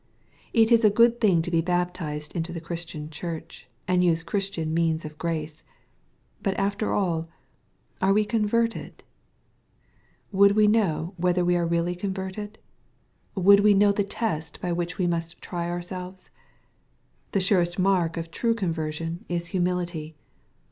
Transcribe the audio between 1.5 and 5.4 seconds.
be baptized into the Christian Church, and use Christian means of